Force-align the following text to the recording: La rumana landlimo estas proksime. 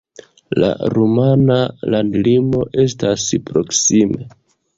La 0.61 0.69
rumana 0.93 1.57
landlimo 1.95 2.63
estas 2.87 3.27
proksime. 3.53 4.29